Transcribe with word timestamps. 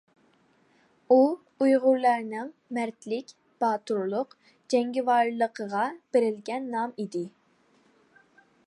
ئۇ 1.15 1.17
ئۇيغۇرلارنىڭ 1.65 2.49
مەردلىك، 2.77 3.29
باتۇرلۇق، 3.65 4.35
جەڭگىۋارلىقىغا 4.75 5.85
بېرىلگەن 6.17 6.69
نام 6.77 6.99
ئىدى. 7.05 7.25